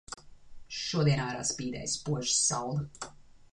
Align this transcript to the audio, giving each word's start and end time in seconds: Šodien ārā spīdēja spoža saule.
Šodien 0.77 1.21
ārā 1.27 1.45
spīdēja 1.51 1.93
spoža 1.99 2.35
saule. 2.39 3.15